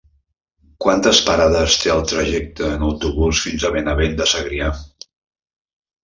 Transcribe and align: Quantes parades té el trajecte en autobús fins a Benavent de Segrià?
Quantes 0.83 1.17
parades 1.25 1.75
té 1.83 1.91
el 1.95 1.99
trajecte 2.11 2.69
en 2.77 2.85
autobús 2.87 3.41
fins 3.49 3.65
a 3.67 3.71
Benavent 3.75 4.17
de 4.23 4.27
Segrià? 4.33 4.71